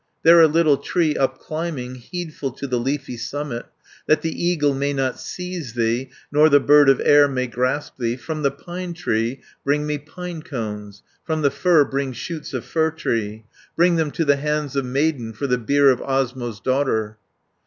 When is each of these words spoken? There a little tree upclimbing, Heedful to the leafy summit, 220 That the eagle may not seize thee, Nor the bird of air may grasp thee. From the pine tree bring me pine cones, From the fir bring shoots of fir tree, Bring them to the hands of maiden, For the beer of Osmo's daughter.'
There 0.23 0.41
a 0.41 0.47
little 0.47 0.77
tree 0.77 1.13
upclimbing, 1.13 1.97
Heedful 1.97 2.53
to 2.53 2.65
the 2.65 2.79
leafy 2.79 3.17
summit, 3.17 3.67
220 4.07 4.07
That 4.07 4.21
the 4.23 4.43
eagle 4.45 4.73
may 4.73 4.93
not 4.93 5.19
seize 5.19 5.75
thee, 5.75 6.09
Nor 6.31 6.49
the 6.49 6.59
bird 6.59 6.89
of 6.89 6.99
air 7.05 7.27
may 7.27 7.45
grasp 7.45 7.99
thee. 7.99 8.15
From 8.17 8.41
the 8.41 8.49
pine 8.49 8.95
tree 8.95 9.41
bring 9.63 9.85
me 9.85 9.99
pine 9.99 10.41
cones, 10.41 11.03
From 11.23 11.43
the 11.43 11.51
fir 11.51 11.85
bring 11.85 12.13
shoots 12.13 12.51
of 12.51 12.65
fir 12.65 12.89
tree, 12.89 13.45
Bring 13.75 13.95
them 13.95 14.09
to 14.09 14.25
the 14.25 14.37
hands 14.37 14.75
of 14.75 14.85
maiden, 14.85 15.33
For 15.33 15.45
the 15.45 15.59
beer 15.59 15.91
of 15.91 15.99
Osmo's 16.01 16.59
daughter.' 16.59 17.19